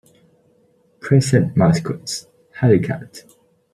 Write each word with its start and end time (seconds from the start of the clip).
Present 0.99 1.55
Mascots: 1.55 2.25
Halicat. 2.59 3.23